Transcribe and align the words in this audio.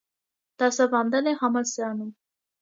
Դասավանդել 0.63 1.29
է 1.33 1.35
համալսարանում։ 1.43 2.09